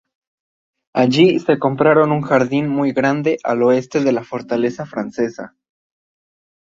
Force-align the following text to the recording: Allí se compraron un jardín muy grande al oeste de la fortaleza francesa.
Allí 0.95 1.37
se 1.39 1.59
compraron 1.59 2.11
un 2.11 2.21
jardín 2.23 2.67
muy 2.67 2.91
grande 2.91 3.37
al 3.43 3.61
oeste 3.61 3.99
de 4.03 4.11
la 4.11 4.23
fortaleza 4.23 4.87
francesa. 4.87 5.55